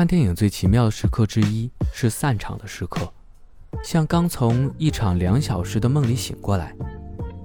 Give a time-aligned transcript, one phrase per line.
[0.00, 3.12] 看电影最奇妙的时刻之一是散场的时刻，
[3.84, 6.74] 像刚从一场两小时的梦里醒过来，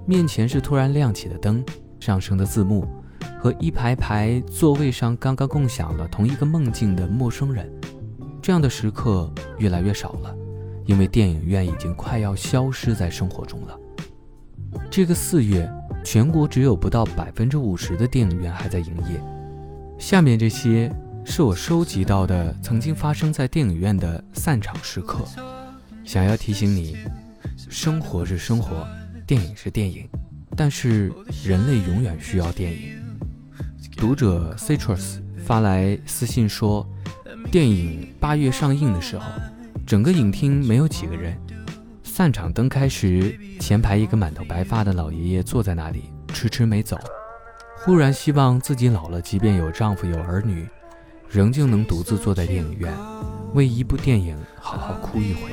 [0.06, 1.62] 面前是突然亮起的灯、
[2.00, 2.88] 上升的字幕
[3.38, 7.70] 和一排排座位上刚刚共享了同一个梦境的陌生人。
[8.40, 10.34] 这样的时刻越来越少了，
[10.86, 13.78] 因为电影院已经快要消失在生活中了。
[14.90, 15.70] 这个四月，
[16.02, 19.22] 全国只有不到百分之五十的电影院还在营业。
[19.98, 20.90] 下面这些。
[21.28, 25.26] 是我收集到的曾经发生在电影院的散场时刻，
[26.04, 26.96] 想要提醒你：
[27.68, 28.86] 生活是生活，
[29.26, 30.08] 电影是电影，
[30.56, 31.12] 但是
[31.44, 33.02] 人类永远需要电影。
[33.96, 36.86] 读者 Citrus 发来私信说，
[37.50, 39.26] 电影八月上映的时候，
[39.84, 41.36] 整个影厅没有几个人。
[42.04, 46.98] 散场灯开时，前排一个满头白发的老爷爷坐在那里，迟迟没走。
[47.78, 50.66] 忽然希望自己老了，即便有丈夫有儿女。
[51.28, 52.92] 仍旧能独自坐在电影院，
[53.52, 55.50] 为一部电影好好哭一回。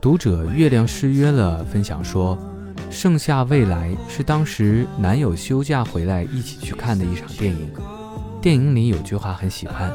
[0.00, 2.36] 读者月亮失约了分享说，
[2.90, 7.70] 《盛夏未来》是当时男友休假回来一起去看的一场电影。
[8.40, 9.92] 电影里有句话很喜欢，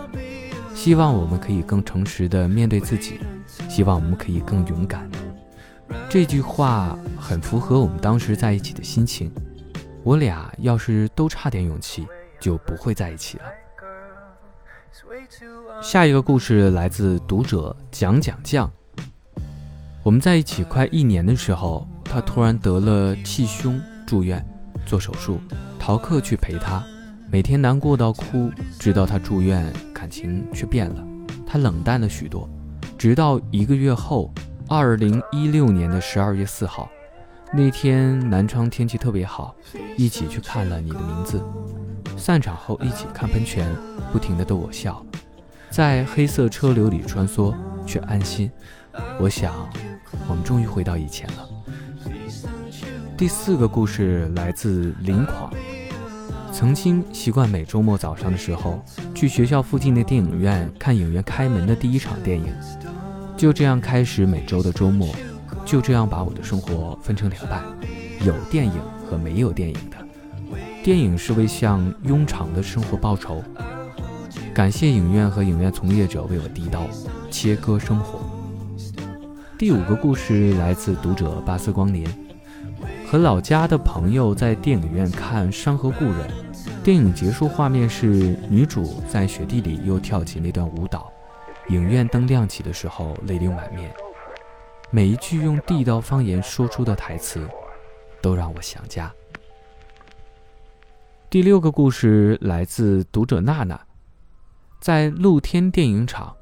[0.76, 3.20] 希望我们可以更诚实的面对自己，
[3.68, 5.10] 希望我们可以更勇敢。
[6.10, 9.32] 这句话很符合我们当时在一起的心情。
[10.04, 12.06] 我俩要是都差点勇气，
[12.40, 13.44] 就不会在一起了。
[15.82, 18.72] 下一个故事来自读者讲讲酱。
[20.04, 24.46] 我们在一起快一年的时候，他突然得了气胸，住院
[24.86, 25.42] 做手术。
[25.78, 26.82] 逃课去陪他，
[27.30, 28.50] 每天难过到哭。
[28.80, 31.06] 直到他住院，感情却变了，
[31.46, 32.50] 他冷淡了许多。
[32.98, 34.34] 直到一个月后，
[34.70, 36.90] 二零一六年的十二月四号，
[37.54, 39.54] 那天南昌天气特别好，
[39.98, 41.40] 一起去看了《你的名字》。
[42.26, 43.72] 散场后一起看喷泉，
[44.12, 45.06] 不停地逗我笑，
[45.70, 47.54] 在黑色车流里穿梭
[47.86, 48.50] 却安心。
[49.20, 49.54] 我想，
[50.28, 51.48] 我们终于回到以前了。
[53.16, 55.54] 第四个故事来自林狂。
[56.52, 58.84] 曾经习惯每周末早上的时候
[59.14, 62.52] 去学校附近的电影院看影院开门的第一场电影，
[63.38, 65.14] 就这样开始每周的周末，
[65.64, 67.62] 就这样把我的生活分成两半，
[68.22, 70.05] 有电影和没有电影的。
[70.86, 73.44] 电影是为向庸常的生活报仇，
[74.54, 76.86] 感谢影院和影院从业者为我递刀，
[77.32, 78.20] 切割生活。
[79.58, 82.08] 第五个故事来自读者巴斯光年，
[83.08, 86.30] 和老家的朋友在电影院看《山河故人》，
[86.84, 91.12] 电影结束画面是女主在雪地里又跳起那段舞蹈，
[91.70, 93.90] 影院灯亮起的时候泪流满面，
[94.92, 97.42] 每一句用地道方言说出的台词，
[98.22, 99.12] 都让我想家。
[101.36, 103.78] 第六个故事来自读者娜娜，
[104.80, 106.34] 在露天电影场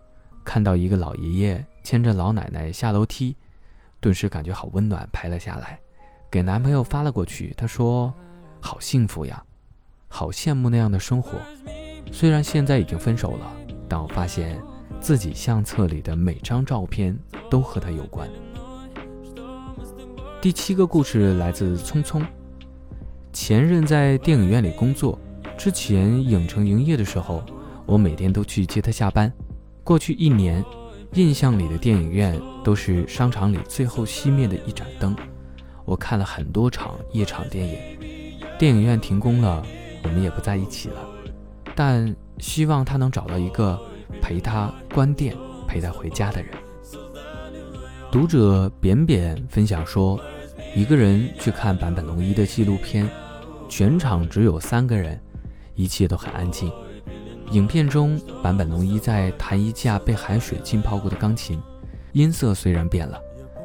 [0.46, 3.36] 看到一个老爷爷牵着老奶奶下楼梯，
[4.00, 5.80] 顿时感觉好温暖，拍了下来，
[6.30, 7.56] 给男朋友发了过去。
[7.58, 8.14] 他说
[8.62, 9.44] ：“好幸福呀，
[10.10, 11.40] 好羡慕那样的生活。
[12.12, 13.52] 虽然现在已经分手了，
[13.90, 14.62] 但我发现
[15.02, 17.18] 自己相册里的每张照片
[17.50, 18.30] 都和他有关。”
[20.40, 22.24] 第七个故事来自匆匆。
[23.34, 25.18] 前任在电影院里工作，
[25.58, 27.44] 之前影城营业的时候，
[27.88, 29.34] 我每天都去接他下班。
[29.84, 30.64] 过去一年，
[31.14, 35.16] 印象里的电影院都是商场里最后熄灭的一盏灯。
[35.84, 37.76] 我看了很多场夜场电影，
[38.60, 39.66] 电影院停工了，
[40.04, 41.02] 我们也不在一起了。
[41.76, 43.82] 但希望他能找到一个
[44.22, 45.36] 陪他关店、
[45.68, 46.52] 陪他回家的人。
[48.12, 50.20] 读者扁扁分享说，
[50.76, 53.10] 一个人去看坂本龙一的纪录片。
[53.68, 55.20] 全场只有三个人，
[55.76, 56.72] 一切都很安静。
[57.52, 61.62] 影片中，坂本龙一在弹一架被海水浸泡过的钢琴，
[62.14, 63.20] 音色虽然变了，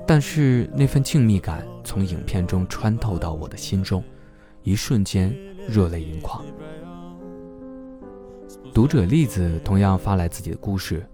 [0.06, 4.02] 但是那份静谧感从影片中穿透到我的心中，
[4.62, 5.34] 一瞬间
[5.68, 6.44] 热泪盈眶。
[8.74, 11.06] 读者栗子同样发来自己的故事：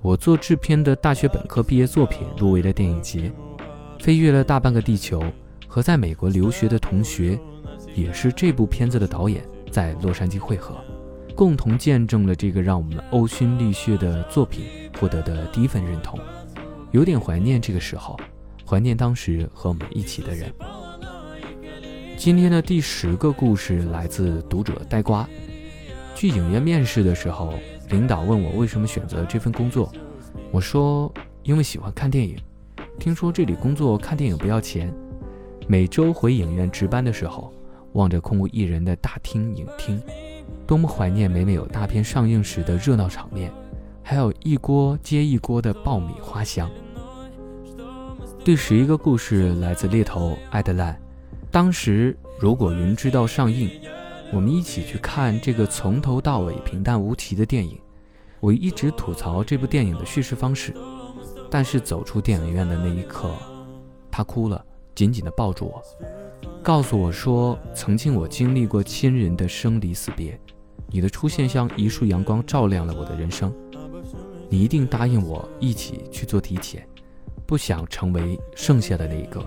[0.00, 3.30] 我做制片的大学本科毕业作品入围了电影节，
[4.00, 5.22] 飞越了大半个地球，
[5.66, 7.38] 和在美国留学的同学。
[7.96, 10.76] 也是这部片子的导演在洛杉矶汇合，
[11.34, 14.66] 共同见证了这个让我们呕心沥血的作品
[15.00, 16.20] 获得的第一份认同，
[16.92, 18.14] 有点怀念这个时候，
[18.68, 20.52] 怀念当时和我们一起的人。
[22.18, 25.26] 今天的第十个故事来自读者呆瓜。
[26.14, 27.54] 去影院面试的时候，
[27.90, 29.90] 领导问我为什么选择这份工作，
[30.50, 31.12] 我说
[31.42, 32.36] 因为喜欢看电影，
[32.98, 34.92] 听说这里工作看电影不要钱，
[35.66, 37.52] 每周回影院值班的时候。
[37.96, 40.00] 望着空无一人的大厅影厅，
[40.66, 43.50] 多么怀念每每有大片上映时的热闹场面，
[44.02, 46.70] 还有一锅接一锅的爆米花香。
[48.44, 50.96] 第十一个故事来自猎头艾德兰。
[51.50, 53.70] 当时如果云知道上映，
[54.30, 57.80] 我们一起去看这个从头到尾平淡无奇的电影。
[58.40, 60.74] 我一直吐槽这部电影的叙事方式，
[61.50, 63.30] 但是走出电影院的那一刻，
[64.10, 64.62] 他哭了，
[64.94, 65.82] 紧紧地抱住我，
[66.62, 70.38] 告诉我说：“曾经我经历过亲人的生离死别，
[70.90, 73.52] 你的出现像一束阳光，照亮了我的人生。
[74.48, 76.86] 你一定答应我一起去做体检，
[77.46, 79.40] 不想成为剩下的那一个。”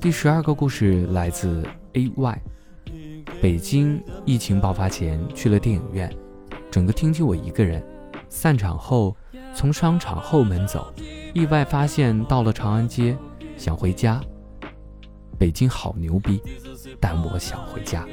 [0.00, 1.64] 第十二个故事来自
[1.94, 2.42] A Y，
[3.42, 6.08] 北京疫情爆发前去了电影院。
[6.70, 7.82] 整个厅就我一个人，
[8.28, 9.16] 散场后
[9.52, 10.92] 从商场后门走，
[11.34, 13.16] 意外发现到了长安街，
[13.56, 14.20] 想回家。
[15.38, 16.42] 北京好牛逼，
[17.00, 18.06] 但我想回家。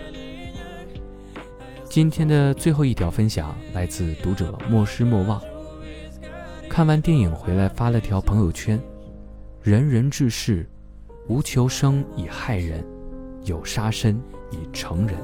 [1.85, 5.41] 今天的最后一条分享来自读者莫失莫忘。
[6.69, 8.79] 看完电影回来发了条朋友圈：
[9.61, 10.67] 人人志士，
[11.27, 12.83] 无求生以害人，
[13.43, 14.19] 有杀身
[14.51, 15.15] 以成仁。